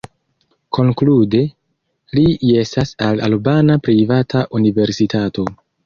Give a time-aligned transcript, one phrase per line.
[0.77, 1.41] Konklude,
[2.21, 5.51] li jesas al albana privata universitato.